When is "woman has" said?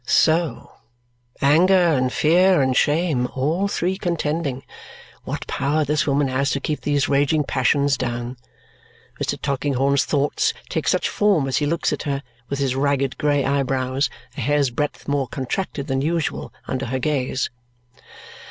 6.07-6.49